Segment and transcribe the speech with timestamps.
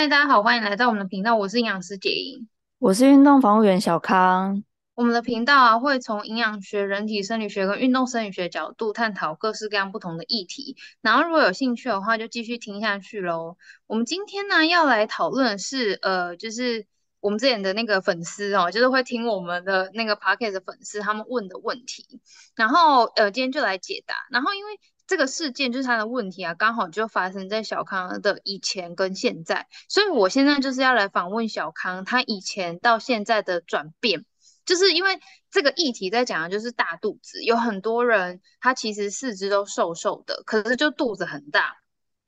[0.00, 2.48] 嗨，大家好，欢迎来到我们的频道，我是营养师杰英，
[2.78, 4.64] 我是运动防护员小康。
[4.94, 10.74] 我们的频道啊，会从营养学、人体生理学跟运动生理学角度探讨各式各样不同的议题。
[11.02, 13.58] 然后，如果有兴趣的话，就继续听下去喽。
[13.86, 16.86] 我们今天呢，要来讨论的是，呃，就是
[17.20, 22.22] 我们之前的那个粉丝哦，就是会听我们的那个 podcast 的粉丝他们问的问题。
[22.56, 24.14] 然后，呃，今天就来解答。
[24.30, 24.80] 然后，因为
[25.10, 34.24] 这个事件就是他的问题啊，刚好就发生在小康的以前跟现在，所以我现在就是要来访问小康，他以前到现在的转变。
[34.64, 35.18] 就是因为
[35.50, 41.78] 这个议题在讲的就是大肚子，有很多人他其实四肢都瘦瘦的，可是就肚子很大，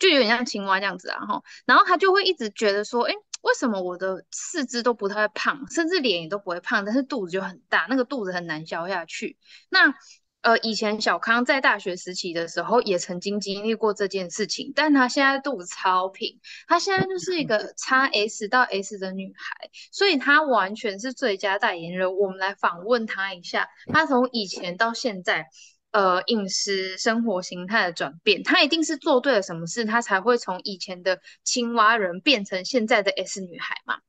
[0.01, 1.43] 就有点像青蛙这样子啊哈。
[1.65, 9.39] 然后他就会一直觉得说，哎，为什么我的四肢都不太胖，甚至脸也都不会胖，但是肚子就很大，那个肚子很难消下去。
[9.69, 9.95] 那
[10.43, 22.17] 呃，以前小康在大学时期的时候也曾经经历过这件事情，但她现在肚子超平，她现在就是一个 XS 到 S 的女孩，所以她完全是最佳代言人。
[22.17, 25.47] 我们来访问她一下，她从以前到现在，
[25.93, 34.01] 呃，饮食生活形态的转变，她一定是做对了什么事，她才会从以前的青蛙人变成现在的 S 女孩嘛。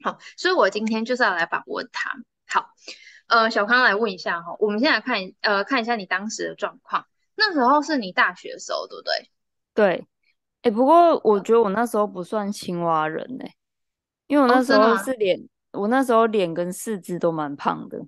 [0.00, 2.12] 好，所以我今天就是要来访问她。
[2.46, 2.70] 好。
[3.26, 7.06] 呃，小康来问一下哈，我们现在看呃看一下你当时的状况。
[7.34, 9.30] 那时候是你大学的时候，对不对？
[9.74, 10.06] 对。
[10.62, 13.54] 哎、欸，不过我觉得我那时候不算青蛙人呢、欸，
[14.26, 15.38] 因为我那时候是脸、
[15.72, 17.98] 哦，我那时候脸跟四肢都蛮胖的。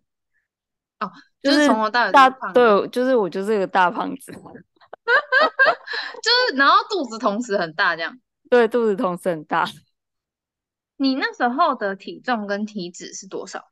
[1.01, 8.19] 哦，就是从头到尾大对，就是我就是一个大胖子， 就是然后肚子同时很大这样。
[8.51, 9.65] 对，肚子同时很大。
[10.97, 13.69] 你那时候的体重跟体脂是多少？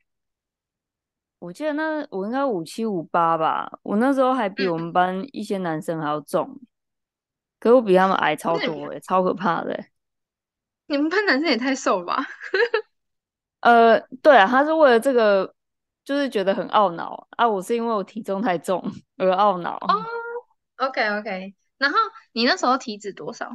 [1.38, 6.66] 我记得那我应该五七五八吧，我那时候还比我们班一些男生还要重，嗯、
[7.60, 9.90] 可我比他们矮超多、欸、超可怕的、欸。
[10.88, 12.24] 你们班男生也太瘦了吧？
[13.60, 15.54] 呃，对啊，他是为了这个，
[16.04, 17.46] 就是觉得很懊恼啊。
[17.46, 18.82] 我是因为我体重太重
[19.18, 19.76] 而懊恼。
[19.76, 20.04] 哦
[20.76, 21.98] ，OK OK，然后
[22.32, 23.50] 你那时候体脂多少？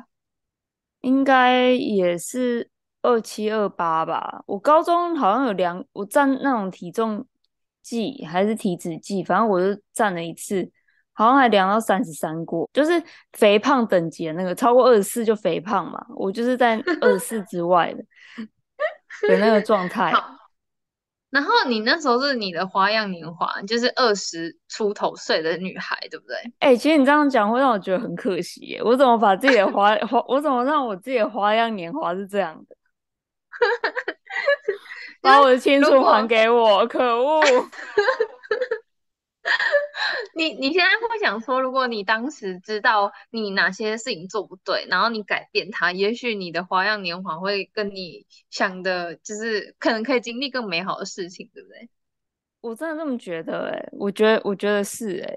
[1.00, 2.70] 应该也是
[3.02, 4.44] 二七二八吧。
[4.46, 7.26] 我高中好像有量，我占那种体重。
[7.92, 10.70] 计还是体脂计，反正我就站了一次，
[11.14, 13.04] 好像还量到三十三过，就是
[13.34, 16.06] 肥胖等级的那个，超过二十四就肥胖嘛。
[16.16, 18.04] 我就是在 二十四之外的
[19.28, 20.14] 的那个状 态。
[21.30, 26.36] 然后你那时候是你的花样年华，就是二十出头岁的女孩，对不对？
[26.60, 28.82] 哎、欸，其实你这样讲会让我觉得很可惜耶。
[28.84, 32.76] 我怎么把自己的花花，我怎么让我自己的花样年华是这样的？
[35.22, 37.42] 把我的青春还给我，可恶！
[40.36, 51.90] 你你现在会想说，如果你当时知道你哪些事情做不对，然后你改变它，也许你的花样年华会跟你想的，就是可能可以经历更美好的事情，对不对？
[52.62, 55.36] 我真的这么觉得、欸，哎，我觉得我觉得是、欸，哎，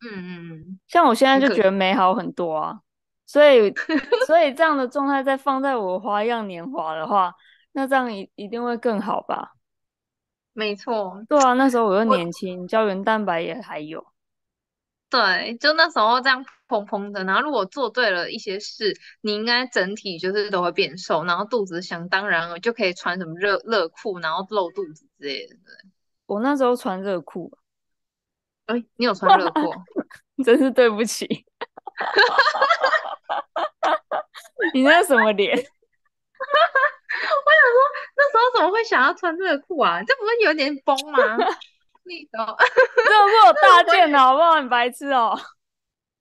[0.00, 2.80] 嗯嗯嗯，像我现在就觉得美好很多啊，
[3.26, 3.72] 所以
[4.26, 7.34] 所以这样的状态再放在我花样年华的话。
[7.78, 9.52] 那这样一一定会更好吧？
[10.52, 14.04] 没错，对啊，那时候我又年轻，胶原蛋白也还有。
[15.08, 25.54] 对，就那时候这样砰砰的，然后如果做对了一些事，你应该整体就是都会变瘦，然后肚子想当然了就可以穿什么热热裤，然后露肚子之类的。
[25.54, 25.72] 对，
[26.26, 27.56] 我那时候穿热裤。
[28.66, 29.72] 哎，你有穿热裤？
[30.44, 31.26] 真是对不起。
[34.74, 35.56] 你那什么脸？
[37.18, 37.78] 我想说，
[38.16, 40.02] 那时候怎么会想要穿这个裤啊？
[40.04, 41.36] 这不是有点崩吗？
[42.04, 42.46] 你 懂？
[42.96, 44.52] 这个是我大 件的，好不好？
[44.52, 45.38] 很白痴哦。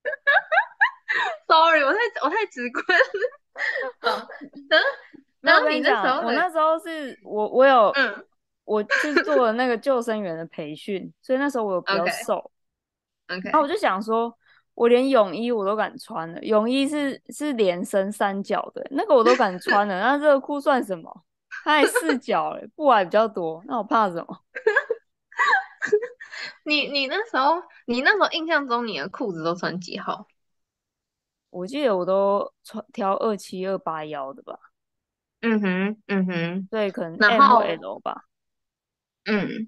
[1.47, 4.27] Sorry，我太我太直观了。
[4.69, 4.81] 嗯，
[5.41, 8.27] 然后你那时候，我那时候是我我有，嗯，
[8.65, 12.51] 我去做了那个救生员的培训，所以那时候我有比较瘦。
[13.29, 14.37] OK，然后我就想说。
[14.77, 19.99] 我连泳衣我都敢穿了，泳衣是是连身三角的，那个我都敢穿了。
[19.99, 21.23] 那热裤算什么？
[21.63, 23.63] 它还四 角嘞，布还比较多。
[23.65, 24.39] 那我怕什么？
[26.63, 30.27] 你你那时候，你那时候印象中你的裤子都穿几号？
[31.49, 34.59] 我记得我都穿挑二七二八幺的吧。
[35.41, 38.25] 嗯哼，嗯哼，对，可能 M 或 L 吧。
[39.25, 39.67] 嗯。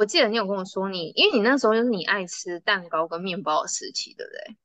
[0.00, 4.56] 我记得你有跟我说你，因为你那时候就是你爱吃蛋糕跟面包的时期，对不对？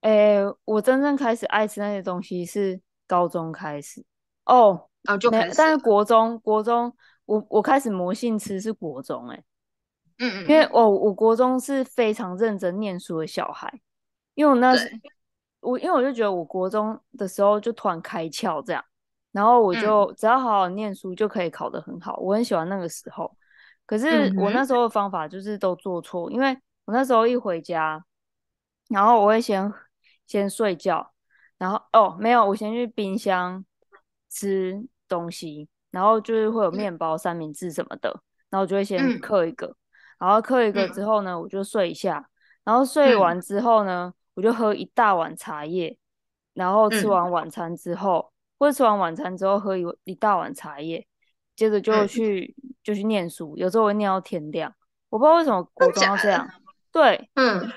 [0.00, 4.02] 诶，我真正开始爱吃那些东西是高中开始
[4.46, 9.44] 哦，哦就开始，但是国中国中我我开始魔性吃是国中诶，
[10.20, 13.70] 嗯嗯，因为我我国中是非常认真念书的小孩，
[14.32, 14.90] 因为我那时
[15.60, 18.82] 我因为我就觉得我国中的时候就突然开窍这样，
[19.32, 23.30] 然后我就只要好好念书就可以考得很好，我很喜欢那个时候。
[23.86, 28.02] 可是我那时候的方法就是都做错，因为我那时候一回家，
[28.88, 29.72] 然后我会先
[30.26, 31.12] 先睡觉，
[31.58, 33.64] 然后哦没有，我先去冰箱
[34.30, 38.08] 吃东西，然后就是会有面包、三明治什么的，
[38.50, 39.76] 然后我就会先嗑一个，
[40.18, 42.28] 然后嗑一个之后呢，我就睡一下，
[42.64, 45.96] 然后睡完之后呢，我就喝一大碗茶叶，
[46.54, 51.06] 然后吃完晚餐之后，或者吃完晚餐之后喝一一大碗茶叶。
[51.56, 54.74] 接着就去、嗯、就去念书，有时候我会念到天亮。
[55.08, 56.48] 我不知道为什么国中要这样。
[56.90, 57.70] 对，嗯，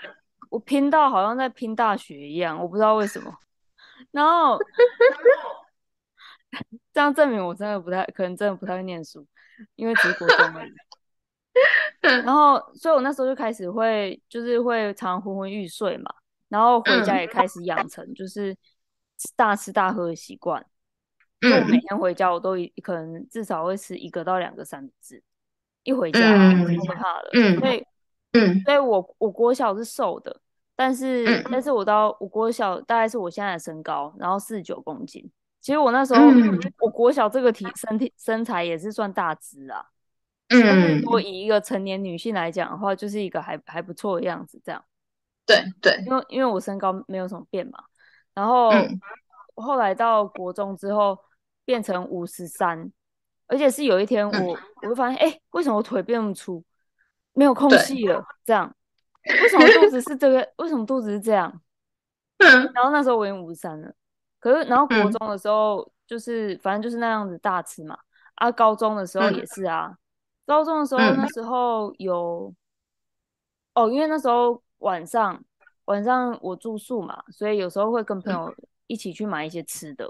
[0.50, 3.32] 我拼到好像在拼大学一样，我不知道为什么。
[4.12, 4.58] 然后
[6.94, 9.26] 这样证明我真的不太可能，真的不太会念书，
[9.76, 10.72] 因为只是国中而已。
[12.02, 16.14] 然后，所以我那时候就开始会，就是会常常昏昏欲睡嘛。
[16.48, 18.56] 然后回家也开始养成就是
[19.36, 20.64] 大吃大喝的习惯。
[21.40, 25.22] 就我每天回家，我都一可能至少会吃一个到两个三明治，
[25.84, 27.30] 一回家我就怕了。
[27.34, 27.86] 嗯、所以，
[28.32, 30.42] 嗯，所以我我国小是瘦的，
[30.76, 35.30] 但是，嗯、但是我到我国小大概是我现在的身高，然后四十九公斤。
[35.62, 39.86] 其实我那时候，嗯、我国小这个体身体身材也是算大只啊。
[40.50, 44.84] 嗯，但是如果以一个成年女性来讲的话，就是一个还还不错的样子，这样。
[45.46, 47.84] 对对，因为因为我身高没有什么变嘛，
[48.34, 49.00] 然后、嗯、
[49.54, 51.16] 后来到国中之后。
[51.68, 52.90] 变成五十三，
[53.46, 56.64] 而且是有一天我、嗯、我会发现，哎、欸，为什么我腿变那么粗，
[57.34, 58.26] 没有空隙了？
[58.46, 58.74] 这样，
[59.26, 60.50] 为什么肚子是这个？
[60.60, 61.62] 为什么肚子是这样？
[62.40, 63.94] 嗯，然后那时候我已经五十三了，
[64.40, 68.00] 可是然后国中的时候、嗯、就是反正就是那样子大吃嘛，
[68.36, 69.98] 啊，高中的时候也是啊，嗯、
[70.46, 72.56] 高中的时候那时候有，
[73.74, 75.44] 哦，因为那时候晚上
[75.84, 78.56] 晚上我住宿嘛，所以有时候会跟朋友
[78.88, 80.10] 一起去买一些吃的。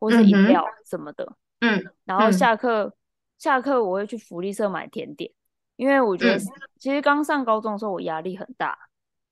[0.00, 1.24] 或是饮料什么的，
[1.60, 2.92] 嗯，嗯，然后下课、嗯、
[3.38, 5.30] 下课我会去福利社买甜点，
[5.76, 6.38] 因为我觉得
[6.78, 8.76] 其实刚上高中的时候我压力很大，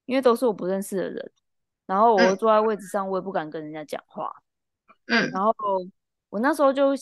[0.04, 1.32] 因为都是我不认识的人，
[1.86, 4.30] 然后我坐在位置上我也不敢跟人家讲话，
[5.06, 5.54] 嗯，然后
[6.28, 6.92] 我那时候就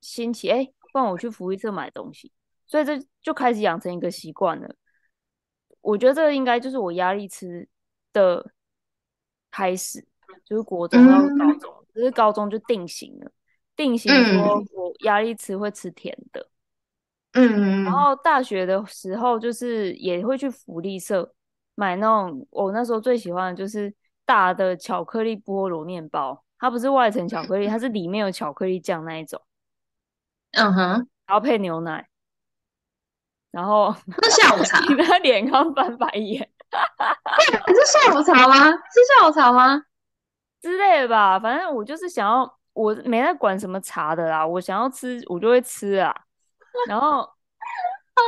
[0.00, 2.32] 兴起，哎，不然我去福利社买东西，
[2.66, 4.72] 所以这就开始养成一个习惯了。
[5.80, 7.68] 我觉得这个应该就是我压力吃
[8.12, 8.52] 的
[9.50, 10.06] 开始，
[10.44, 11.77] 就是国中到高中。
[11.98, 13.30] 嗯只是高中就定型了，
[13.74, 16.48] 定型说我压力吃会吃甜的，
[17.32, 21.34] 嗯，然后大学的时候就是也会去福利社
[21.74, 23.92] 买那种，我那时候最喜欢的就是
[24.24, 29.42] 大的巧克力菠萝面包，它不是外层巧克力，它是里面有巧克力酱那一种，
[30.52, 32.08] 嗯哼，然后配牛奶，
[33.50, 33.92] 然后
[34.22, 36.48] 是下午茶， 你的脸刚翻白眼，
[37.66, 38.70] 是下午茶吗？
[38.70, 39.82] 是下午茶吗？
[40.60, 46.14] 之类的吧，反正我就是想要，我没在管什么茶的啦，我想要吃我就会吃啊。
[46.88, 47.22] 然后
[48.14, 48.22] 好。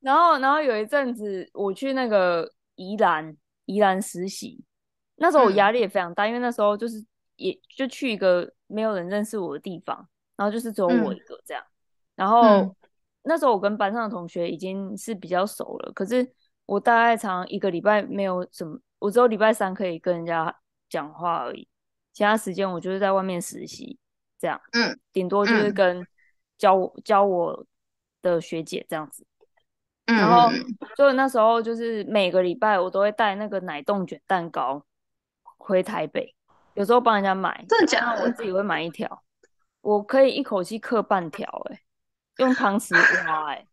[0.00, 4.62] 然后，然后有一阵子我去那个宜兰，宜兰实习，
[5.16, 7.04] 那时候我压力也非常大，嗯、因为那时候就是
[7.34, 10.06] 也就去一个没有人认识我的地方，
[10.36, 11.62] 然后就是只有我一个这样。
[11.64, 11.72] 嗯、
[12.14, 12.76] 然后、嗯、
[13.24, 16.30] 那时候我跟班上的同学已经是比较熟了，可是
[16.66, 20.54] 我大概常一个礼拜没有什么，我只有礼拜三可以跟人家。
[20.88, 21.66] 讲话而已，
[22.12, 23.98] 其他时间我就是在外面实习，
[24.38, 26.06] 这样，嗯，顶多就是跟
[26.56, 27.66] 教我、嗯、教我
[28.22, 29.26] 的学姐这样子，
[30.06, 30.48] 嗯、然后
[30.96, 34.84] 所以那时候就是每个礼拜我都会带那个奶冻卷蛋糕
[35.58, 36.34] 回台北，
[36.74, 38.22] 有时候帮人家买，真的假的？
[38.22, 39.22] 我自己会买一条，
[39.80, 41.80] 我可以一口气刻半条，哎，
[42.36, 42.94] 用汤匙
[43.26, 43.66] 挖，哎，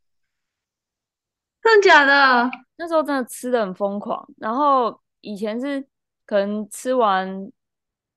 [1.61, 2.51] 真的假的？
[2.77, 5.87] 那时候真的吃的很疯狂，然后以前是。
[6.25, 7.51] 可能吃完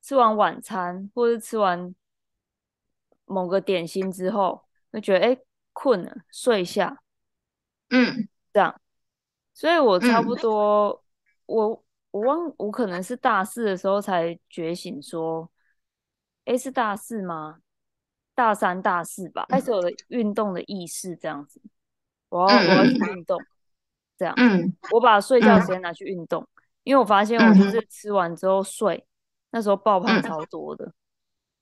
[0.01, 1.95] 吃完晚餐，或是吃完
[3.25, 5.39] 某个点心之后，就觉得哎
[5.73, 7.03] 困了，睡一下，
[7.91, 8.81] 嗯，这样。
[9.53, 11.03] 所以我差不多，嗯、
[11.47, 15.51] 我我忘我可能是大四的时候才觉醒，说，
[16.45, 17.61] 哎是大四吗？
[18.35, 21.61] 大三大四吧，开始有了运动的意识，这样子。
[22.29, 23.43] 我要我要去运动，
[24.19, 24.35] 这样。
[24.37, 26.47] 嗯，我把睡觉时间拿去运动。
[26.87, 29.09] 因为我发现我就是吃完之后睡，嗯、
[29.51, 30.93] 那时候爆胖超多的，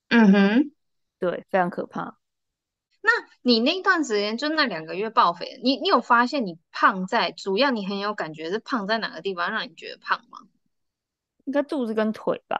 [0.09, 0.73] 嗯哼，
[1.19, 2.19] 对，非常可怕。
[3.01, 10.41] 那你那段时间就那两个月爆肥，你你有发现你胖在主要你很有感觉是胖在哪个地方让你觉得胖吗？
[11.47, 12.59] 应该肚子跟腿吧。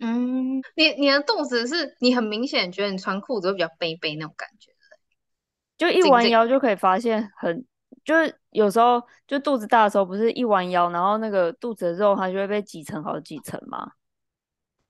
[0.00, 4.72] 嗯，你你的肚子是你很明显觉得你穿裤子会比较背背那种感觉，
[5.78, 7.64] 就一弯腰就可以发现很。
[8.04, 13.92] 就是有时候就肚子大的时候，不是一弯腰，然后那个肚子的肉它就会被挤成好几层吗？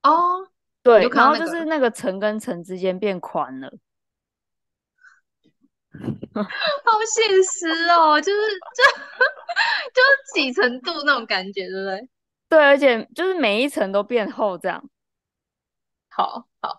[0.02, 0.48] 哦，
[0.82, 3.70] 对，然后就是那个层跟层之间变宽了。
[5.92, 8.84] 好现实哦，就是就
[9.92, 12.08] 就是几层度那种感觉，对不对？
[12.48, 14.88] 对，而且就是每一层都变厚，这样。
[16.08, 16.78] 好好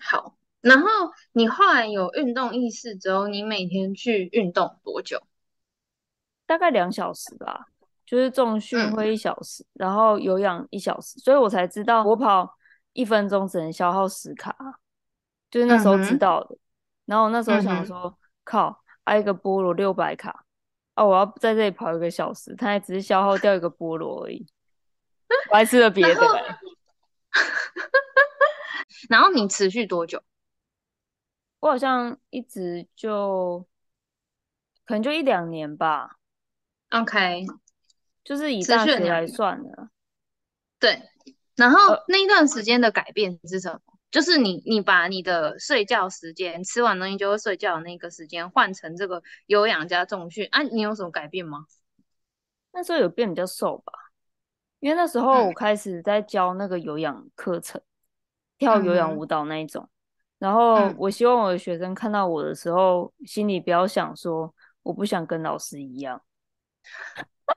[0.00, 0.36] 好。
[0.64, 0.88] 然后
[1.32, 5.22] 你后来有运动意识之后，你每天去运动多久？
[6.46, 7.66] 大概两小时吧，
[8.06, 12.56] 就是重训会一小时，嗯、然后有氧一小时，所以我才知道我跑
[12.94, 14.56] 一分钟只能消耗十卡。
[15.50, 16.58] 就是那时候知道的，嗯、
[17.06, 20.44] 然后我那时候想说，嗯、靠，挨一个菠萝六百卡，
[20.94, 24.44] 啊，我要在这里跑一个小时，它还只是消耗掉一个菠萝而已，
[25.50, 26.20] 我还吃了别的。
[29.08, 30.20] 然后你持续多久？
[31.64, 33.66] 我好像一直就，
[34.84, 36.18] 可能就一两年吧。
[36.90, 37.46] OK，
[38.22, 39.88] 就是以大学来算的。
[40.78, 41.00] 对，
[41.56, 43.80] 然后那一段时间的改变是什么？
[43.86, 51.64] 呃就是你，你把你的睡觉时间，吃完东西就会睡觉的那个时间换成这个有氧加重训啊，你有什么改变吗？
[52.72, 53.92] 那时候有变比较瘦吧，
[54.80, 57.84] 因为那时候我开始在教那个有氧课程，嗯、
[58.58, 59.88] 跳有氧舞蹈那一种。
[60.44, 66.20] 嗯、然后我希望我的学生看到我的时候，嗯、心里不要想说我不想跟老师一样，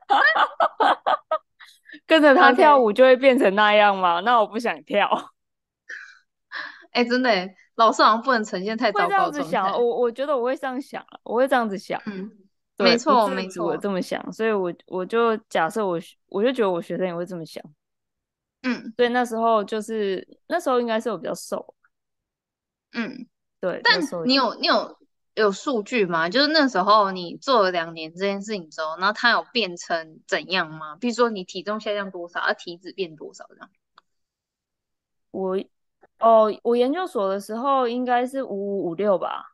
[2.07, 5.09] 跟着他跳舞就会变成那样吗.那我不想跳。
[6.93, 7.29] 哎、欸，真的，
[7.75, 9.51] 老师好像不能呈现太糟糕的状态。
[9.51, 12.01] 想，我我觉得我会这样想，我会这样子想。
[12.05, 12.31] 嗯，
[12.77, 17.61] 对没错没错，我这么想，所以我我就假设我我就觉得我学生也会这么想。
[18.63, 21.75] 嗯，所以那时候就是那时候应该是我比较瘦。
[22.93, 23.27] 嗯，
[23.59, 23.81] 对。
[23.83, 24.97] 但你有你有
[25.35, 26.29] 有数据吗？
[26.29, 30.95] 就是那时候你做了两年这件事情之后，然后它有变成怎样吗？
[30.95, 33.69] 比如说你体重下降多少，而、啊、体脂变多少这样？
[35.31, 35.57] 我。
[36.19, 39.53] 哦，我研究所的时候应该是五五五六吧，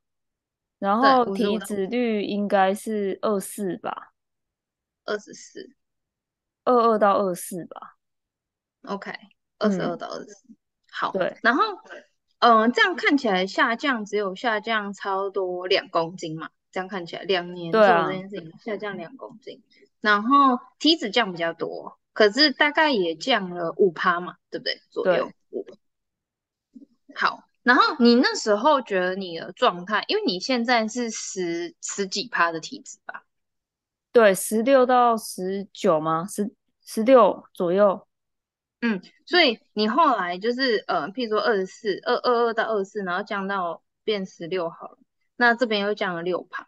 [0.79, 4.13] 然后体脂率应该是二四吧，
[5.03, 5.75] 二十四，
[6.63, 7.97] 二二到二四吧。
[8.83, 9.11] OK，
[9.59, 10.47] 二十二到二十四。
[10.89, 11.37] 好，对。
[11.43, 11.61] 然后，
[12.43, 16.49] 嗯、呃，这样看起来下降只有下降超多两公斤嘛？
[16.73, 19.63] 这样看起来两年做这件事情、啊、下降两公斤，
[20.01, 24.81] 然后体脂降比较多，可是大概也降了五趴嘛，对不对？
[24.89, 25.65] 左右五。
[27.15, 33.23] 好，然后你那时候觉得你的状态，因为你现在是十十几趴的体脂吧？
[34.11, 36.27] 对，十六到十九吗？
[36.27, 36.51] 十
[36.83, 38.05] 十六左右。
[38.83, 44.97] 嗯，所以你后来就是呃，譬如说二十四、二二二到二十四，然后降到变十六好了，
[45.37, 46.67] 那这边又降了六趴。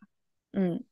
[0.54, 0.84] 嗯，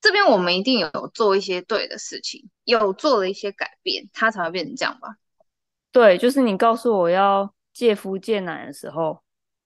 [0.00, 5.16] 这边我们一定有做一些对的事情，有做了一些改变，它才会变成这样吧？
[5.92, 7.54] 对，就是你告诉我要。
[7.74, 9.20] 戒夫戒奶的时候，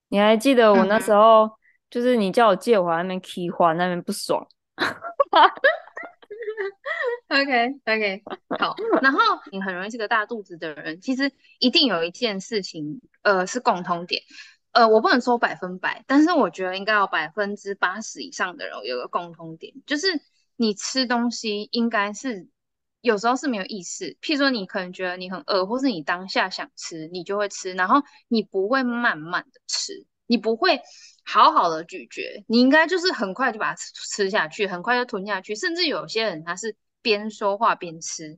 [0.07, 1.51] 你还记得我那时候、嗯、
[1.91, 4.47] 就是你叫我戒，我那边气话，那边不爽。
[7.29, 8.23] OK OK，
[8.59, 8.75] 好。
[9.01, 9.19] 然后
[9.51, 14.21] 你很容易是个大肚子的人，其实一定有一件事情，呃，是共通点。
[14.71, 20.07] 呃，我不能说百分百，但是我觉得应该有百分之八十以上的人有个共通点，就是
[20.55, 22.47] 你吃东西应该是。
[23.01, 30.79] 有时候是没有意识，譬如说你可能觉得你很饿，或是你当下想吃，你就会吃，然后你不会慢慢的吃，你不会
[31.25, 38.37] 好好的咀嚼，你应该就是很快就把它吃吃下去，很快就吞下去，甚至有些人他是边说话边吃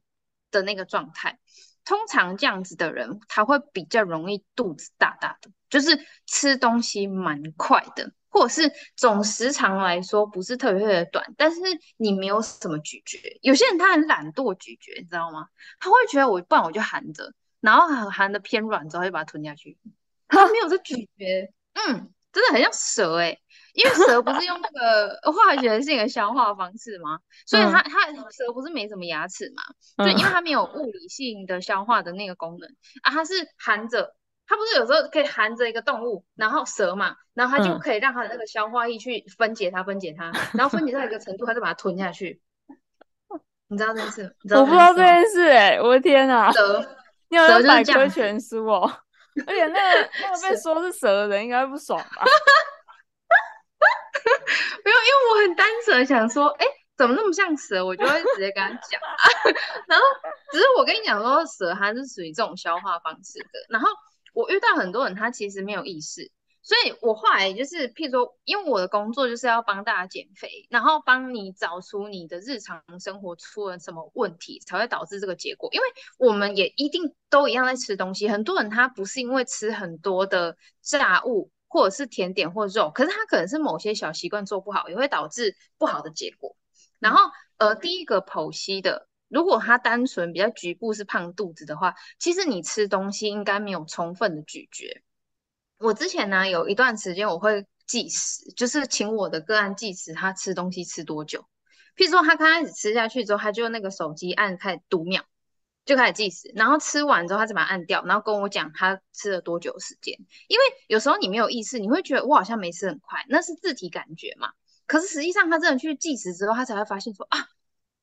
[0.52, 1.38] 的那个状态。
[1.84, 8.14] 通常这样子的人，他会比较容易肚子大大的，就是吃东西蛮快的。
[8.30, 11.60] 或者是总时长来说不是特别特别短，但是
[11.98, 13.20] 你没有什么咀嚼。
[13.42, 15.48] 有些人他很懒惰咀嚼，你知道吗？
[15.82, 19.78] 他会觉得我不然我就含着，然后含的偏软之后就把它吞下去。
[20.30, 23.40] 他没有在咀嚼，嗯，真的很像蛇哎、欸，
[23.74, 27.20] 因为蛇不是用那个 化学性的消化方式吗？
[27.46, 29.64] 所以它它蛇不是没什么牙齿嘛？
[30.04, 32.70] 对，因为它没有物理性的消化的那个功能
[33.04, 34.16] 啊，它是含着。
[34.48, 42.42] 它不是有时候可以含着一个动物，然后蛇嘛，然后它就可以让它的那个消化液去分解它，分解它， 然后分解到一个程度，它就把它吞下去。
[43.70, 44.36] 你知道这件事？
[44.54, 46.52] 我不知道这件事哎、欸，我的天哪！
[46.52, 46.86] 蛇，
[47.30, 48.92] 你有在百科全书哦。
[49.48, 52.26] 而且那个那个 被说是蛇的人应该不爽吧？
[54.84, 57.86] 没有，因为我很单纯想说，哎、欸，怎么那么像蛇？
[57.86, 59.02] 我就会直接跟他讲。
[59.88, 60.06] 然后
[60.52, 63.88] 只是我跟你讲说，蛇它是属于这种消化方式的，然后。
[64.34, 66.32] 我遇到很多人，他其实没有意识，
[66.64, 75.70] 所以我后来就是，譬如说，因为我的工作就是要帮大家减肥，然后帮你找出你的日常生活出了什么问题，才会导致这个结果。
[75.74, 75.86] 因为
[76.20, 86.56] 我们也一定都一样在吃东西，很多人他不是因为吃很多的炸物或者是甜点或肉，可是他可能是某些小习惯做不好，也会导致不好的结果。
[87.00, 95.02] 然后，呃，第一个剖析的，如果他单纯比较局部是胖肚子的话，其实你吃东西应该没有充分的咀嚼。
[95.82, 101.46] 我之前呢，有一段时间我会计时，就是请我的个案计时，他吃东西吃多久。
[101.96, 105.24] 譬如说他刚开始吃下去之后，他就那个手机按开始读秒，
[105.84, 110.16] 就开始计时，然后吃完之后他再把它按掉，然后跟我讲他吃了多久时间。
[110.48, 114.50] 因为有时候你没有意识，你会觉得我好像没吃很快，那是自体感觉嘛。
[114.86, 117.40] 可是实际上他真的去计时之后，他才会发现说啊，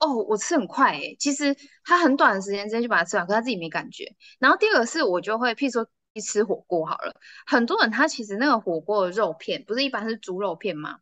[0.01, 1.17] 哦，我吃很快诶。
[1.21, 4.17] 其实他很短的时间之间就把它吃完，可他自己没感觉。
[4.41, 5.89] 然后第二个是我就会譬如说。
[6.15, 7.15] 去吃火锅好了，
[7.47, 10.99] 很多人他其实那个火锅的肉片不是一般是猪肉片吗？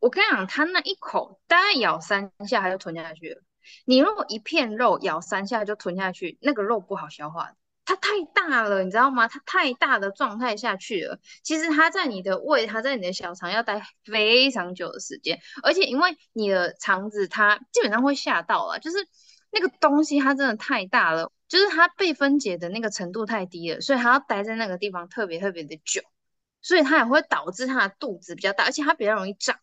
[0.00, 3.42] 我跟你讲，他那一口大概咬三下他就吞下去了。
[3.84, 7.52] 你如果一片肉咬三下就吞下去，那个肉不好消化，
[7.84, 9.28] 它太大了，你知道吗？
[9.28, 18.98] 它太大的状态下去了，其实它在你的胃，它在你的小肠要待非常久的时间，而且因为你的肠子它基本上会吓到了，就是
[19.50, 21.32] 那个东西它真的太大了。
[21.48, 26.02] 就是它被分解的那个程度太低了，所以它要待在那个地方特别特别的久，
[26.60, 29.58] 所以它也会导致它的肚子比较大，而且它比较容易胀，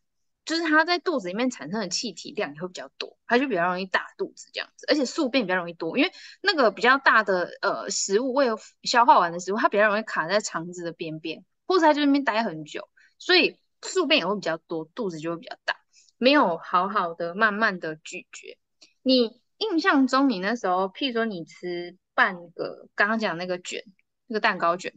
[0.46, 6.12] 就是它在肚子里面产生的气体量也会比较多，它就比较容易大肚子这样子，而且宿便比较容易多，因为
[6.42, 8.48] 那个比较大的呃食物未
[8.82, 12.90] 消化完的食物，它比较容易卡在肠子的边边，或者它就在那边待很久，
[13.20, 15.76] 所以宿便也会比较多，肚子就会比较大，
[16.18, 18.58] 没有好好的慢慢的咀嚼，
[19.04, 19.40] 你。
[19.58, 23.82] 印象中，你那时候，譬如说你吃半个刚刚讲那个卷，
[24.28, 24.94] 那个蛋糕卷，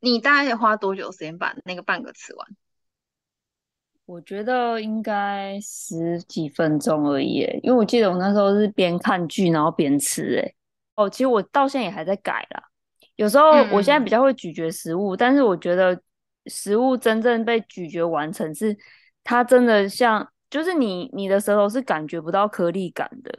[0.00, 2.48] 你大概花多久时间把那个半个吃完？
[4.06, 10.54] 我觉得应该十几分钟而已，因为我记得我那时候是边看剧然后边吃，哎，
[10.94, 12.64] 哦，其实我到现在也还在改啦。
[13.16, 16.00] 有时候我现在比较会咀嚼食物，嗯、但是我觉得
[16.46, 18.76] 食物真正被咀嚼完成是
[19.22, 20.32] 它真的像。
[20.50, 23.32] 就是你，你的舌头是感觉不到颗粒感的，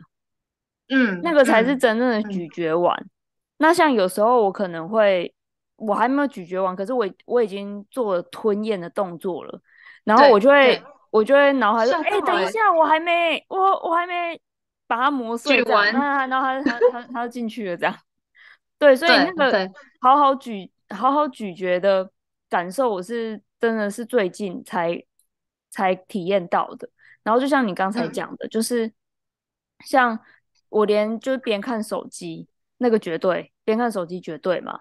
[0.88, 2.98] 嗯，那个才是真正的咀嚼完。
[2.98, 3.10] 嗯嗯、
[3.58, 5.34] 那像有时候我可能会，
[5.76, 9.62] 我还没有咀嚼完，可是我我已经做了吞咽的动作了，
[10.06, 14.40] 然后我就会，我就会脑海说，哎、欸，等一下，我还没，我我还没
[14.88, 17.96] 把它磨碎完，那然后它它它它就进去了，这样。
[18.80, 19.70] 对，所以那个
[20.00, 22.10] 好好咀好好咀嚼的
[22.50, 25.04] 感受，我是真的是最近才
[25.70, 26.90] 才体验到的。
[27.24, 28.92] 然后就像你刚才讲的，嗯、就是
[29.86, 30.20] 像
[30.70, 34.80] 我连就边看手机那个绝对边看手机绝对嘛，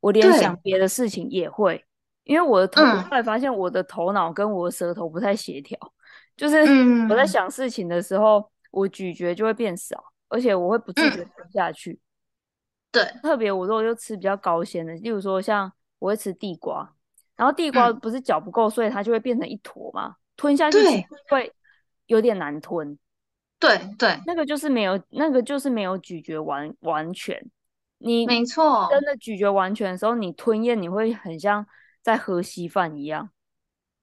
[0.00, 1.84] 我连想别的事情也会，
[2.24, 5.78] 因为我的头、嗯、后来发现我的头脑跟我的舌头不太协调，
[6.36, 6.58] 就是
[7.08, 7.26] 我在。
[7.26, 11.92] 想事情的时候，嗯、我咀嚼就会变少，而且我会不自觉吞下去。
[11.92, 12.00] 嗯、
[12.90, 16.92] 对，特别我如果就吃比较高纤的，例如说像我会吃地瓜，
[17.36, 20.78] 然后地瓜不是嚼不够，所以它就会变成一坨嘛，吞下去
[21.28, 21.52] 会。
[22.10, 22.98] 有点难吞，
[23.60, 27.40] 对对，那个就是没有，那个就是没有咀嚼完完全。
[27.98, 31.64] 你没错，真的咀嚼完全的时候，你吞咽你会很像
[32.02, 33.30] 在喝稀饭一样。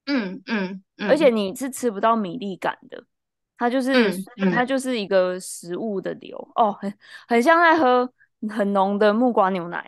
[0.05, 3.03] 嗯嗯，嗯而且你是吃不到米粒感的，
[3.57, 6.93] 它就是、嗯嗯、它就是一个食物的流哦，很
[7.27, 8.09] 很像在喝
[8.49, 9.85] 很浓的木瓜牛奶，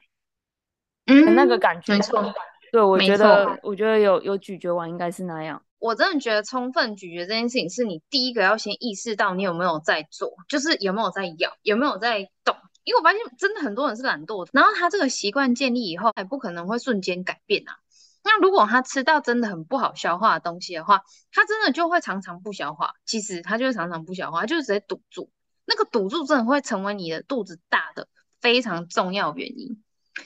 [1.05, 1.93] 嗯，那个感觉。
[1.93, 2.33] 没错，
[2.73, 5.63] 对我觉得我觉得有有咀嚼完应该是那样。
[5.79, 12.55] 我真的觉得充分咀嚼这件事情是你第一个要先意识到你有没有在做，就是有没有在咬，有没有在动。
[12.83, 17.75] 因为我发现真的很多人是懒惰的，然后他这个习惯建立以后，还不可能会瞬间改变啊。
[18.23, 22.93] 那如果他吃到真的很不好消化的东西的话，他真的就会常常不消化。
[23.05, 25.31] 其实他就会常常不消化，他就直接堵住。
[25.65, 28.07] 那个堵住真的会成为你的肚子大的
[28.41, 29.83] 非常重要原因。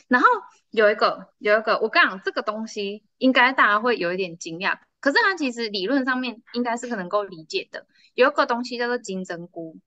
[0.08, 0.28] 然后
[0.72, 4.80] 有一个有一个，我跟你讲，这个东西应该大家会有一点惊讶。
[5.04, 7.86] 可是它其实理论上面应该是可能够理解的。
[8.13, 9.78] 有一个东西叫做金针菇，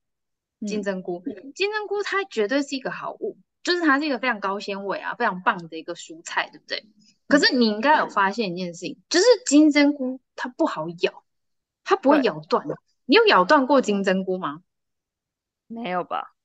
[0.59, 6.85] 金针菇，嗯、金针菇它绝对是一个好物，就是它是一个非常高纤维啊，非常棒的一个蔬菜，对不对？
[7.27, 11.23] 可是你应该有发现一件事情，就是金针菇它不好咬，
[11.83, 12.67] 它不会咬断。
[12.67, 12.75] 对
[13.07, 14.61] 你有咬断过金针菇吗？
[15.65, 16.35] 没有吧？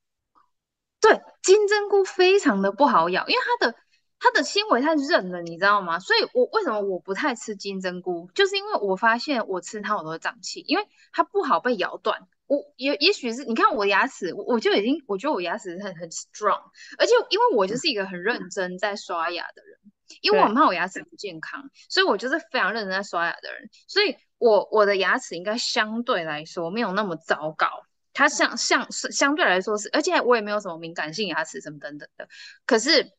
[0.98, 3.76] 对，金针菇非常的不好咬，因为它的。
[4.22, 5.98] 它的纤维太韧了，你知道吗？
[5.98, 12.28] 所以我为什么我不太吃金针菇，就是因为我发现我吃它我都会胀气，因为它不好被咬断。
[12.46, 16.62] 我也也许是你看我牙齿，我我就已经我觉得我牙齿很很 strong，
[16.98, 19.76] 而且因为我就是一个很认真在刷牙的人，
[20.20, 27.66] 因为我很怕我牙齿不健康，所以我就是非常认真在刷牙的人，所以我我的牙齿应该相对来说没有那么糟糕。
[28.12, 32.28] 它相相相对来说是，而且我也没有什么敏感性牙齿什么等等的。
[32.66, 33.10] 可是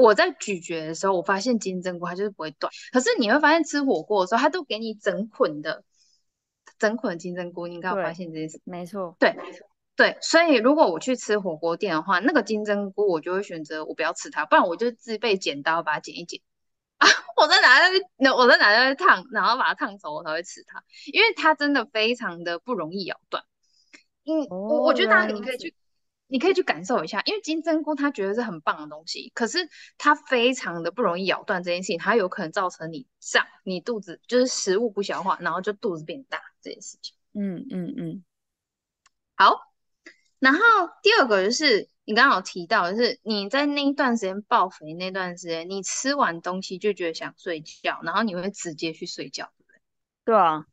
[0.00, 2.72] 我在咀嚼的时候，我发现金针菇它就是不会断。
[2.92, 5.84] 可是你会发现吃火锅的时候，它都给你整捆的
[6.78, 8.60] 整捆的金针菇，你应该有发现这件事。
[8.64, 9.36] 没错，对
[9.96, 10.16] 对。
[10.20, 16.40] 所以如果我去吃火锅店的话，那个金针菇我就会选择我不要吃它，不然我就自备剪刀把它剪一剪
[16.98, 20.82] 啊，我在拿去那我在拿去烫，然后把它烫熟我才会吃它，
[21.12, 23.42] 因为它真的非常的不容易咬断。
[24.24, 25.74] 嗯，我我觉得大家你可以去，
[26.30, 37.16] 你可以去感受一下，因为金针菇它觉得是很棒的东西，可是它非常的不容易咬断这件事情，它有可能造成你胀，你肚子就是食物不消化，然后就肚子变大这件事情。
[37.34, 38.24] 嗯嗯嗯，
[39.36, 39.60] 好，
[40.38, 40.60] 然后
[41.02, 49.80] 第二个就是你刚刚有提到，就是你在那一段时间爆肥那段时间，你吃完东西就觉得想睡觉，然后你会直接去睡觉，对不对？
[50.24, 50.64] 对啊。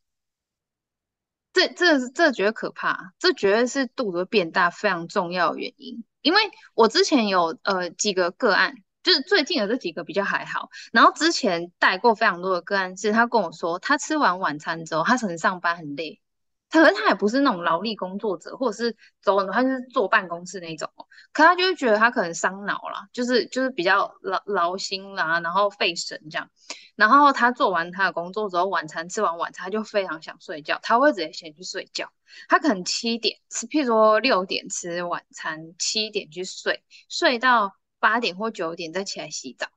[1.58, 6.04] 这这这觉得可怕，这绝对是肚子变大非常重要的原因。
[6.22, 6.40] 因为
[6.76, 16.22] 我之前有呃几个个案，就是最近有这几个比较还好，然后之前带过非常多的个案，是他跟我说，他吃完晚餐之后，他可能上班很累。
[16.70, 20.90] 可能他也不是那种劳力工作者，或者是走很多，他就是坐办公室那种。
[21.32, 26.50] 可他就会觉得他可能伤脑了，就是就是比较劳劳心啦，然后费神这样。
[26.96, 32.12] 然后他做完他的工作之后，晚餐吃完晚餐他就非常想睡觉，他会直接先去睡觉。
[32.50, 39.68] 他可能七点吃，譬如说六点吃晚餐，七点去睡，睡到八点或九点再起来洗澡。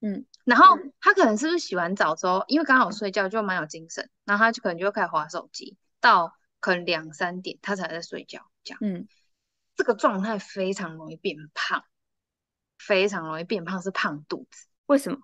[0.00, 5.76] 嗯，然后他可能是不是洗完澡之后，因为刚好睡觉就蛮有精神，然后他就可能就会开始划手机。
[6.00, 9.08] 到可能两三点，他才在睡觉，这样，嗯，
[9.76, 11.84] 这个状态非常容易变胖，
[12.78, 14.66] 非常容易变胖，是胖肚子。
[14.86, 15.18] 为什么？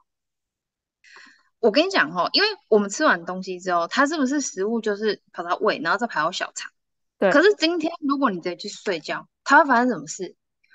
[1.60, 6.70] 我跟你讲哦，因为我们吃完东西之后，它是不是食物就是跑到胃，然后再跑到小肠？
[7.18, 7.30] 对。
[7.30, 10.34] 可是今天如果你直接去睡觉，它会发生什么事？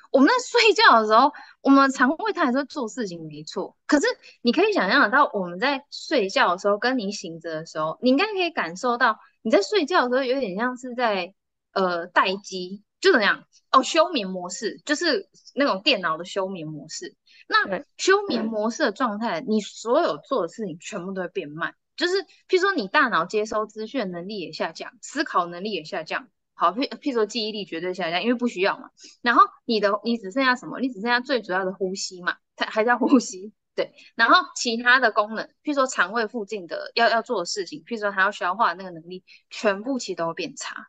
[0.10, 3.76] 我们在睡觉的时候，我们肠胃它还是会做事情，没错。
[3.86, 4.08] 可是
[4.42, 11.34] 你可以想象得到，我们在睡觉的时候，跟你醒着的时候，你应该可以感受到，你在睡觉的时候有点像是在
[11.74, 17.16] 呃待机，就怎样哦，休眠模式，就是那种电脑的休眠模式。
[17.48, 22.16] 那休眠模式的状态，你所有做的事情全部都会变慢，就是
[22.50, 26.28] 譬如说你大脑接收资讯能力也下降，思考能力也下降。
[26.54, 28.90] 好，譬譬如说记忆力绝对下降，因为不需要嘛。
[29.22, 30.80] 然后你的你只剩下什么？
[30.80, 33.94] 你只剩下最主要的呼吸嘛，它还在呼吸，对。
[34.16, 40.88] 然后其他的功能，譬如说肠胃附近的要要做的事情，譬如说还要消化的那个能力，全部其实都会变差。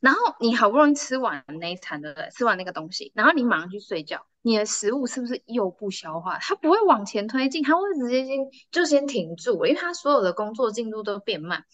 [0.00, 2.28] 然后你好不容易吃完那一餐，对不对？
[2.30, 6.38] 吃完那个东西，然后你马上去睡觉，你的食物是不是又不消化？
[6.38, 8.38] 它不会往前推进，它会直接先
[8.70, 11.64] 就先停住，因为它所有的工作进度都变慢。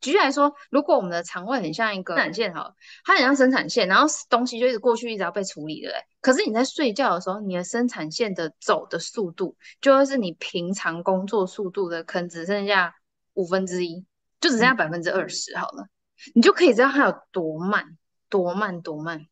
[0.00, 6.04] 举例来说，如果我们的肠胃很像一个生产线，哈，它很像生产线，然后东西就一直过去，一直要被处理，的、欸？
[6.20, 12.94] 可是你在睡觉的时候，你的生产线的走的速度，就会是你平常工作速度的，可能只剩下
[13.34, 14.04] 五分之一，
[14.40, 15.88] 就只剩下百分之二十好了，嗯，
[16.34, 17.96] 你就可以知道它有多慢，
[18.28, 19.26] 多慢，多慢。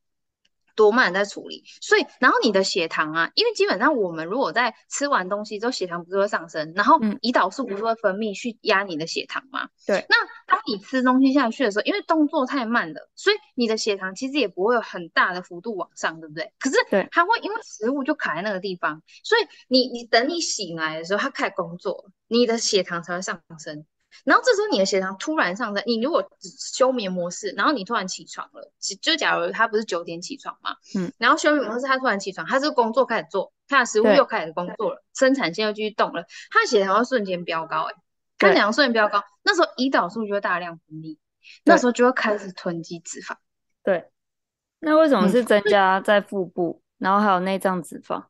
[0.75, 9.69] 多慢在处理，所以然后你的血糖啊，因为基本上我们如果在吃完东西之后，血糖不是会上升，然后胰岛素不是会分泌去压你的血糖吗？
[9.87, 10.05] 对。
[10.09, 16.53] 那当你吃东西下去的时候，因为动作太慢了，所以你的血糖其实也不会有很大的幅度往上，对不对？
[16.59, 23.85] 可是对，它会因为食物就卡在那个地方，所以你你等你醒来的时候，它开始工作，你的血糖才会上升。
[24.25, 28.73] 然后这时候你的血糖突然上升，你如果休眠模式，然后你突然起床了，
[29.03, 37.97] 就假如他不是九点起床嘛，嗯，然后休眠模式他突然起床，他这个工作开始做，他的食物又开始工作了，生产线又继续动了，他的血糖会瞬间飙高，欸，哎，
[38.39, 41.19] 他血糖瞬间飙高，那时候胰岛素就会大量分泌，
[41.65, 43.35] 那时候就会开始囤积脂肪。
[43.83, 44.11] 对，
[44.79, 48.25] 那为什么是增加在腹部，嗯、然后还有内脏脂肪？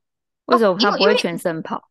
[0.47, 1.77] 为什么他不会全身跑？
[1.77, 1.83] 哦，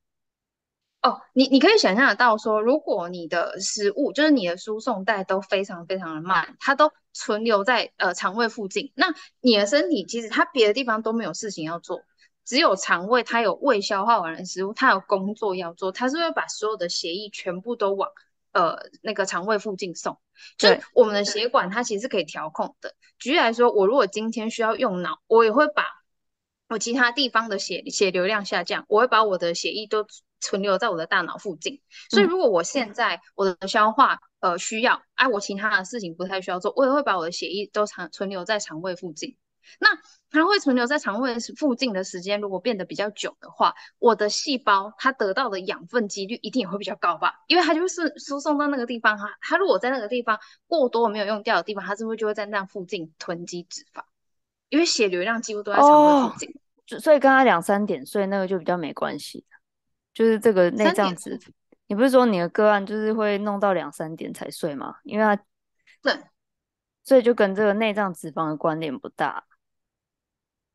[1.33, 12.03] 你你可以想象得到说，如果你的食物就是你的输送带都非常非常的慢，它都存留在呃肠胃附近，那你的身体其实它别的地方都没有事情要做，
[12.45, 18.09] 只有肠胃它有未消化完的食物，它有工作要做，它是会把所有的血液全部都往
[18.53, 20.17] 呃那个肠胃附近送。
[20.57, 22.95] 就我们的血管它其实是可以调控的。
[23.19, 25.83] 举例来说，我如果今天需要用脑，我也会把
[26.69, 30.07] 我其他地方的血血流量下降，我会把我的血液都。
[30.43, 39.37] 存留在我的大脑附近，所以如果我现在我的消化呃需要，哎、啊，我其他的事情不太需要做，我也会把我的血液都藏存留在肠胃附近。
[39.79, 39.87] 那
[40.29, 47.33] 它会存留在肠胃附近的时间如果变得比较久的话，我的细胞它得到的养分几率一定也会比较高吧？
[47.47, 54.03] 因为它就是输送到那个地方哈，它如果在那个地方过多没有用掉的地方，它是不是就会在那附近囤积脂肪？
[54.67, 56.49] 因为血流量几乎都在肠胃附近。
[56.49, 56.53] 哦
[56.99, 59.43] 所以跟他两三点所以那个就比较没关系，
[60.13, 61.49] 就是这个内脏脂肪。
[61.87, 64.95] 你不是说你的个案就是会弄到两三点才睡吗？
[65.03, 65.43] 因为他
[66.01, 66.17] 对，
[67.03, 69.45] 所以就跟这个内脏脂肪的关联不大。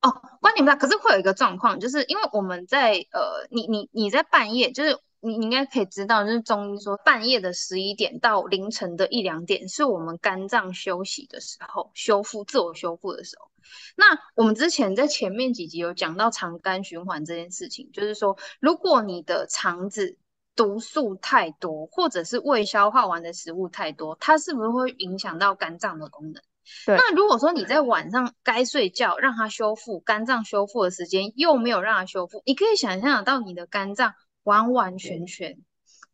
[0.02, 13.50] 哦，关联不大，可是会有一个状况，就是因为我们在呃，你你你在半夜，就是你你应该可以知道，就是中医说半夜的十一点到凌晨的一两点是我们肝脏休息的时候，修复自我修复的时候。
[13.96, 20.16] 那我们之前在前面几集有讲到肠肝循环这件事情，就是说，如果你的肠子
[20.54, 26.42] 毒素太多，或者是未消化完的食物太多，它是不是会影响到肝脏的功能？
[26.86, 26.96] 对。
[26.96, 35.58] 那如果说你在晚上该睡觉，让它修复肝脏修复的时间又没有让它修复，你可以想象到你的肝脏完完全全。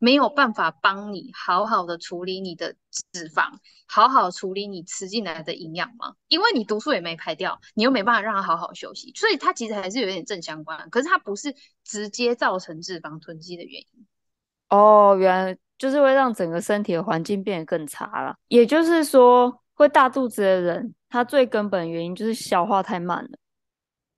[0.05, 2.75] 没有办法帮你好好的处理你的
[3.11, 3.53] 脂肪，
[3.87, 6.13] 好好处理你吃进来的营养吗？
[6.27, 10.91] 因为你毒素也没排掉，你又没办法让它好好休息，所以它其实还是有点正相关。
[10.91, 14.05] 可是它不是直接造成脂肪囤积的原因。
[14.69, 18.35] 哦，原来就是会让整个身体的环境变得更差了。
[18.49, 23.31] 也就是说，会大肚子的人，他最根本原因就是消化太慢了。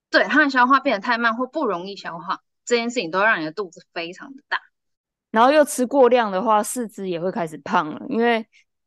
[0.09, 4.59] 对，他的消化变得太慢，或不容易消化，这件事情都让你的肚子非常的大。
[5.37, 8.43] 然后又吃过量的话，四肢也会开始胖了，因为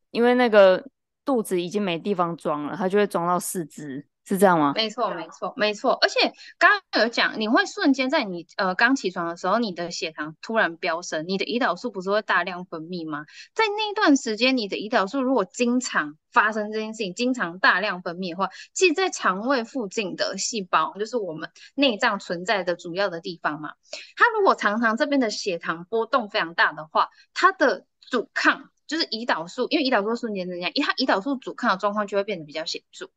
[0.09, 0.85] 因为那个
[1.23, 4.05] 肚子已经没地方装了，它就会装到四肢。
[4.23, 4.73] 是这样吗？
[4.75, 5.97] 没错，没错，没错。
[6.01, 13.25] 而且刚刚有讲，你会瞬间在你呃刚起床的时候，你的血糖突然飙升，你的胰岛素不是会大量分泌吗？
[13.55, 23.71] 在那段时间，你的胰岛素如果经常发生这件事情，经常大量分泌的话，其实在肠胃附近的细胞，就是我们内脏存在的主要的地方嘛。
[24.15, 33.09] 它如果常常这边的血糖波动非常大的话，它的阻抗就是胰岛素，因为胰岛素瞬间增加，它胰岛素阻抗的状况就会变得比较显著。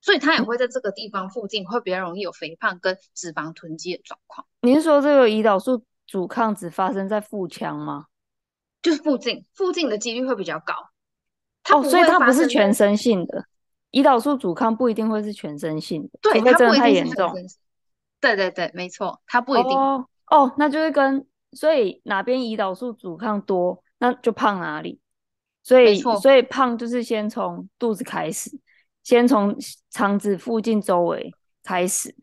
[0.00, 4.46] 所以它也会在这个地方附近会比较容易有肥胖跟脂肪囤积的状况。
[4.62, 8.06] 您是说这个胰岛素阻抗只发生在腹腔吗？
[8.82, 10.74] 就是附近，附近的几率会比较高。
[11.70, 13.44] 哦，所以它不是全身性的。
[13.90, 17.34] 胰岛素阻抗不一定会是全身性的，对，它不一定太严重。
[18.20, 19.76] 对对对，没错，它不一定。
[19.76, 25.00] 哦，哦，那就是跟所以哪边胰岛素阻抗多，那就胖哪里。
[25.62, 28.50] 所以，所以胖就是先从肚子开始。
[29.02, 29.56] 先从
[29.90, 31.32] 肠子附近周围
[31.62, 32.14] 开始，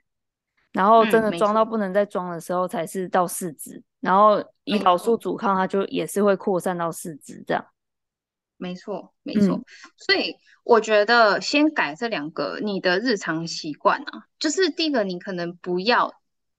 [0.72, 3.78] 然后真的装到不能再装的时候，才是到四肢。
[3.78, 7.66] 嗯、然后胰岛素阻抗，它就也是会扩散到四肢这样。
[8.58, 9.56] 没错，没错。
[9.56, 16.14] 嗯、所以我觉得先改这两个你的日常习惯啊，就是第一个，你可能不要。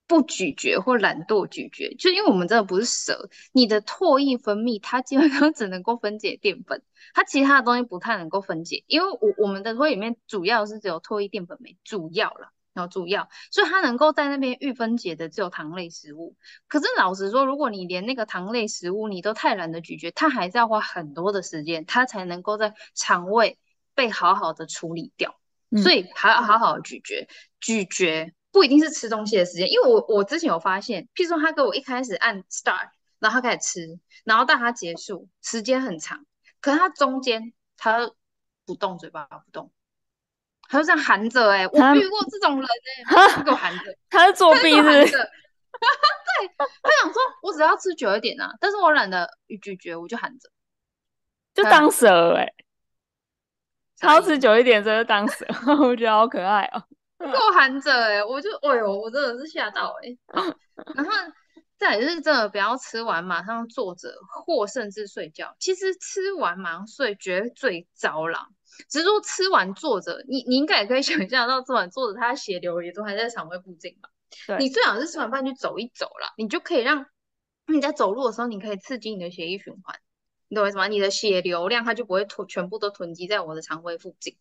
[0.08, 16.36] 不咀嚼或懒惰咀嚼，就因为我们真的不是蛇，你的唾液分泌它基本上 只能够分解淀粉，它其他的东西不太能够分解，因为我我们的唾液里面主要是只有唾液淀粉酶，主要了，然后主要，所以它能够在那边预分解的只有糖类食物。
[16.68, 23.58] 可是老实说，如果你连那个糖类食物你都太懒得咀嚼，它还是要花很多的时间，它才能够在肠胃
[23.94, 25.38] 被好好的处理掉，
[25.82, 27.28] 所以还要好好的咀嚼，
[27.60, 28.32] 咀嚼。
[28.58, 32.88] 不一定是吃东西的时间，因为我我之前有发现，譬如说他给我一开始按 start，
[33.20, 36.26] 然后他开始吃，然后到他结束时间很长，
[36.60, 38.10] 可是他中间他
[38.66, 39.70] 不动嘴巴不动，
[40.68, 45.12] 他就这样含着哎、欸，我遇过这种人哎、欸，他给我含着，他是作弊是不是？
[45.14, 49.30] 对，他想说我只要吃久一点啊，但是我懒得
[49.62, 50.50] 咀嚼，我就含着，
[51.54, 52.54] 就当蛇哎、欸，
[53.98, 55.46] 他要吃久一点，所以就当蛇，
[55.80, 56.97] 我觉得好可爱哦、喔。
[57.18, 60.54] 够含着哎，我就哎呦，我真的是吓到哎、欸。
[60.94, 61.12] 然后
[61.76, 65.56] 再来就是真的不要吃完马上坐着或甚至睡觉。
[65.58, 68.46] 其实吃完马上睡绝对糟了，
[68.88, 74.08] 只是说吃完坐着，你你应该也可以 想象到，吃完坐着，它血流也都还在肠胃附近吧？
[74.46, 77.06] 对，你最好是吃完饭去走一走啦，你就可以让
[77.66, 79.98] 你在走路的时候，你可以刺激你的血液循环，
[80.48, 80.86] 你懂我意思吗？
[80.86, 84.36] 你的血流量它就不会囤全部都囤积在我的肠胃附近。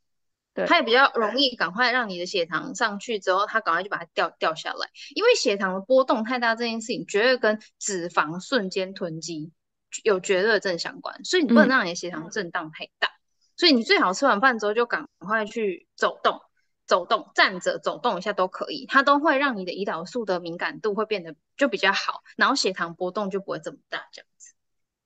[0.66, 9.52] 它也比较容易赶快让你的血糖上去之后，它赶快就把它掉掉下来，因为血糖的波动太大这件事情，绝对跟脂肪瞬间囤积
[10.04, 13.20] 有绝对的正相关，所以你不能让你的血糖震荡太大，嗯、
[13.58, 16.42] 所以你最好吃完饭之后就赶快去走动，
[16.86, 24.54] 走动，站着走动一下都可以，它都会让你的胰岛素的敏感度会变得就比较好，然后血糖波动就不会这么大，这样子。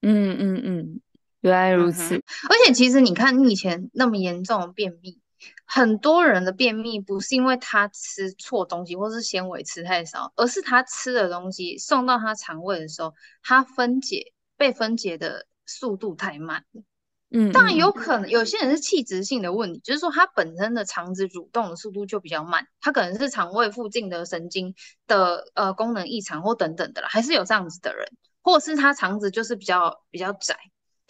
[0.02, 1.02] 嗯嗯嗯，
[1.42, 2.16] 原来如此。
[2.18, 5.20] 嗯、而且其实你看，你以前那么严重的便秘。
[5.66, 16.84] 很多人的便秘不是因为他吃错东西或是纤维吃太少，而是他吃的东西送到他肠胃的时候，他分解被分解的速度太慢了。
[17.34, 24.76] 嗯，当然有可能有些人是器质性的问题，就是说他本身的肠子蠕动的速度就比较慢，他可能是肠胃附近的神经
[25.08, 28.06] 的呃功能异常或等等的啦，还是有这样子的人，
[28.42, 30.58] 或者是他肠子就是比较比较窄。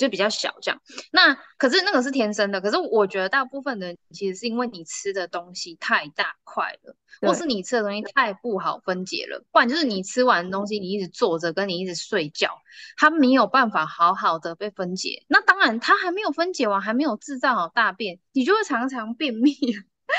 [0.02, 12.50] 就比较小这样，那可是那个是天生的，可是我觉得大部分的人其实是因为你吃的东西太大块了，或是你吃的东西太不好分解了，不然就是你吃完的东西你一直坐着，跟你一直睡觉，
[12.98, 15.24] 它没有办法好好的被分解。
[15.28, 19.56] 那当然，它还没有分解完，还没有制造好大便，你就会常常便秘，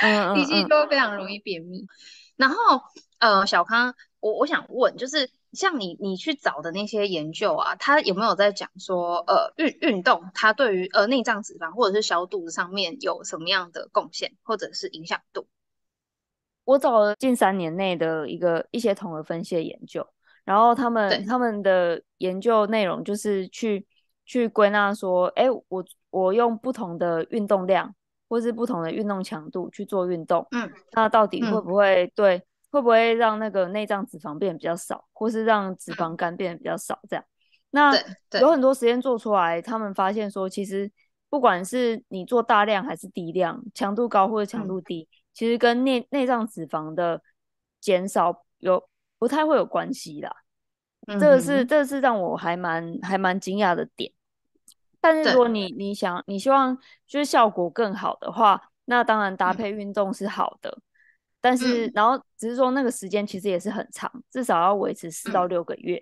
[0.01, 1.87] 嗯，你其实就会非常容易便秘。
[2.37, 2.57] 然后，
[3.19, 5.29] 呃，小康，我我想问就是。
[5.53, 15.47] 像你，你去找的那些研究啊，它有没有在讲说，呃，运运动它对于呃内脏脂肪或者是消肚子上面有什么样的贡献或者是影响度？
[16.65, 20.07] 我找了近三年内的一个一些统合分析的研究，
[20.45, 23.87] 然后他们他们的研究内容就是去
[24.25, 27.95] 去归纳说，哎，我我用不同的运动量
[28.29, 32.43] 或是不同的运动强度去做运动，嗯，那到底会不会对？
[32.73, 36.99] 嗯会不会让那个内脏脂肪变得比较少，或是让脂肪肝变得比较少？
[37.07, 37.23] 这样，
[37.71, 37.93] 那
[38.41, 40.91] 有很多实验做出来，他们发现说，其实
[41.29, 47.21] 不管是你做大量还是低量，强度高或者强度低，嗯、其实跟内内脏脂肪的
[47.79, 50.35] 减少有不太会有关系啦。
[51.09, 54.11] 嗯、这个是这个是让我还蛮还蛮惊讶的点。
[54.99, 56.75] 但是如果你你想你希望
[57.07, 60.71] 就是效果更好的话，那当然搭配运动是好的。
[60.71, 60.83] 嗯
[61.43, 66.01] 但是，然后只是说那个时间其实也是很长，至少要维持四到六个月。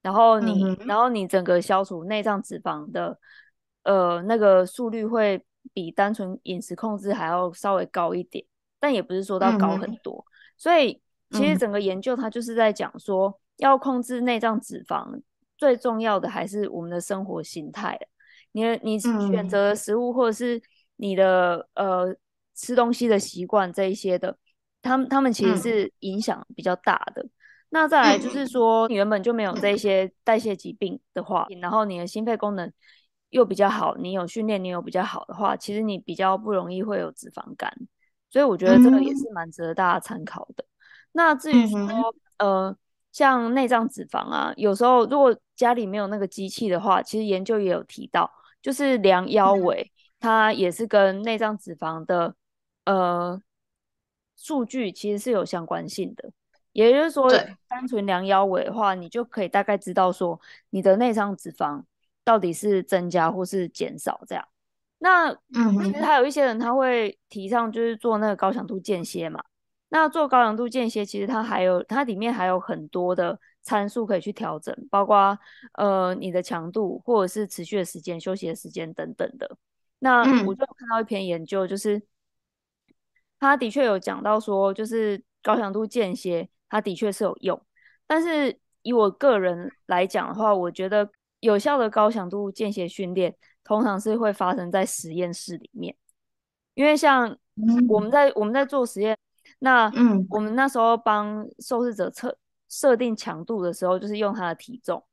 [0.00, 3.18] 然后你，然后你整个消除内脏脂肪的，
[3.82, 5.44] 呃，那个速率会
[5.74, 8.44] 比单纯饮食控制还要稍微高一点，
[8.78, 10.24] 但也不是说到高很多。
[10.56, 15.20] 所以，其实整个研究它就是在讲说，要控制内脏脂肪，
[15.58, 17.98] 最重要的还是我们的生活形态。
[18.52, 20.62] 你的你选择食物，或者是
[20.94, 22.16] 你的呃
[22.54, 24.38] 吃东西的习惯这一些的。
[24.86, 27.22] 他们他们其实是影响比较大的。
[27.22, 27.30] 嗯、
[27.70, 32.72] 那再来就是说，你原本就没有这些代谢疾病的话，然后你的心肺功能
[33.30, 37.70] 又比较好，你有训练，你有比较好的话，其实你比较不容易会有脂肪肝。
[38.30, 40.62] 所以我觉得这个也是蛮值得大家参考的。
[40.62, 40.70] 嗯、
[41.12, 42.76] 那至于说，呃，
[43.12, 48.30] 像内脏脂肪啊，有时候如果家里没有那个机器的话，其实研究也有提到，
[48.62, 52.34] 就是量腰围，嗯、它也是跟内脏脂肪的，
[52.84, 53.42] 呃。
[54.36, 56.30] 数据其实是有相关性的，
[56.72, 57.30] 也就是说，
[57.66, 60.38] 单纯量腰围的话，你就可以大概知道说
[60.70, 61.82] 你的内脏脂肪
[62.22, 64.46] 到底是增加或是减少这样。
[64.98, 69.42] 那其实还有一些人他会提倡就是做那个高强度间歇嘛。
[69.88, 75.38] 那做高强度间歇，其实它还有它里面还有很多的参数可以去调整，包括
[75.74, 79.56] 呃你的强度或者是持续的时间、休息的时间等等的。
[80.00, 82.02] 那我就看到一篇研究，就是。
[83.38, 87.60] 他的确有讲到说，就是高强度间歇，它的确是有用。
[88.06, 91.08] 但是以我个人来讲的话，我觉得
[91.40, 95.94] 有效的高强度间歇训练通常是会发生在实验室里面，
[96.74, 97.36] 因为像
[97.88, 99.16] 我们在我们在做实验，
[99.58, 100.26] 那嗯。
[100.30, 102.36] 我们那时候帮受试者测
[102.68, 105.04] 设定强度的时候，就是用他的体重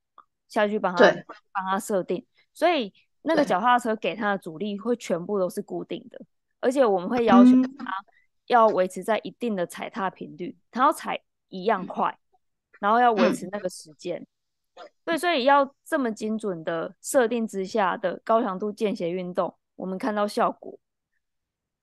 [0.47, 1.03] 下去帮他
[1.51, 6.19] 帮他设定，所以那个脚踏车给他的阻力会全部都是固定的，
[6.59, 7.85] 而且我们会要求他。
[8.47, 12.17] 要维持在一定的踩踏频率，它要踩一样快，
[12.79, 14.25] 然后要维持那个时间。
[15.05, 20.77] 对，所以要这么精准的设定之下的高强度间歇运动，我们看到效果。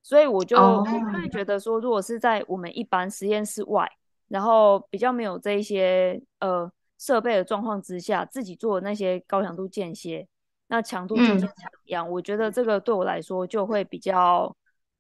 [0.02, 3.88] 所以我就会觉得说，如果是在我们一般实验室外，
[4.28, 10.26] 然后比较没有这一些呃设备的状况之下，自己做的那些高强度间歇，
[10.68, 12.10] 那强度就正常一样。
[12.10, 14.56] 我觉得这个对我来说就会比较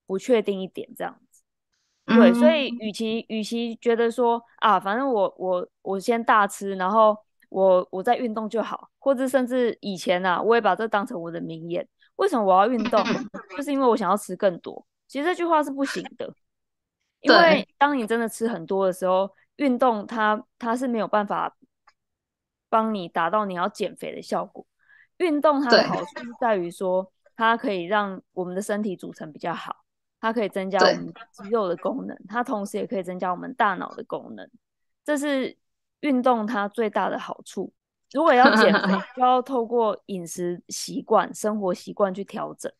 [0.06, 1.18] 不确定一点，这样。
[2.16, 7.16] 对，所以与其与其觉得说啊，反正我我我先大吃，然后
[7.48, 11.86] 我我再运动就好，或者甚至以前啊，我也把这当成我的名言。
[12.16, 13.02] 为什么我要运动？
[13.56, 14.84] 就是因为我想要吃更多。
[15.08, 16.32] 其实这句话是不行的，
[17.20, 21.56] 因为当你真的吃很多的时候，运动它它是没有办法
[22.68, 24.66] 帮你达到你要减肥的效果。
[25.16, 29.76] 运动它的好处是在于说，它可以让我们的身体组成比较好。
[30.20, 34.48] 它可以增加我们肌肉的功能，它同时也可以增加我们大脑的功能，
[35.04, 35.56] 这是
[36.00, 37.72] 运动它最大的好处。
[38.12, 42.70] 如果要减肥， 就要透过饮食习惯、生活习惯去调整。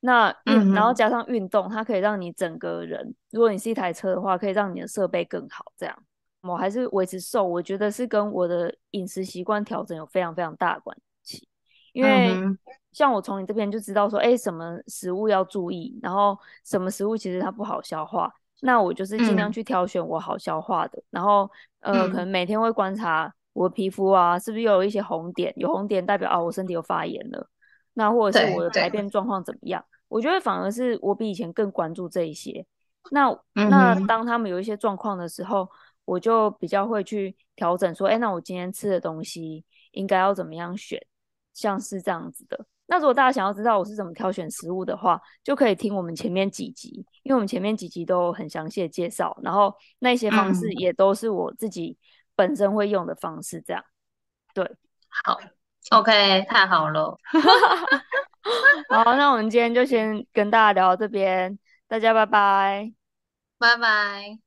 [0.00, 5.64] 那运，然后加上运动，它可以让你整个人，如果你是一台车的话，可以让你的设备更好。
[5.78, 5.98] 这样，
[6.42, 11.02] 我还是维持瘦，我觉得是跟我的饮食习惯调整有非常非常大的关系。
[11.94, 12.36] 因为
[12.92, 18.30] 像我从你这边就知道说，哎，什么食物要注意，然后什么食物其实它不好消化，
[18.60, 21.02] 那我就是尽量去挑选我好消化的。
[21.10, 25.52] 然后，呃，可能每天会观察我的皮肤啊，是不是又有一些红点？
[25.56, 27.48] 有红点代表啊，我身体有发炎了。
[27.94, 29.84] 那或者是我的排便状况怎么样？
[30.08, 32.66] 我觉得反而是我比以前更关注这一些。
[33.10, 35.68] 那、嗯、那当他们有一些状况的时候，
[36.04, 41.00] 我就比较会去调整，说，哎，那我今天吃的东西应该要怎么样选，
[41.54, 42.66] 像是这样子的。
[42.86, 51.96] 那如果大家想要知道我是怎么挑选食物的话，就可以听我们前面几集，因为我们前面几集都很详细的介绍，然后那些方式也都是我自己
[52.36, 53.82] 本身会用的方式，这样。
[54.52, 54.70] 对，
[55.08, 55.40] 好
[55.90, 57.16] ，OK，太好了。
[58.90, 62.92] 好，那我们今天就先跟大家聊到这边，大家拜拜，
[63.58, 64.43] 拜拜。